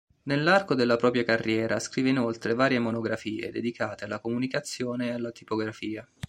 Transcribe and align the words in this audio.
Nell'arco 0.23 0.73
della 0.73 0.95
propria 0.95 1.23
carriera 1.23 1.79
scrive 1.79 2.09
inoltre 2.09 2.55
varie 2.55 2.79
monografie 2.79 3.51
dedicate 3.51 4.05
alla 4.05 4.19
comunicazione 4.19 5.09
e 5.09 5.11
alla 5.11 5.29
tipografia. 5.29 6.09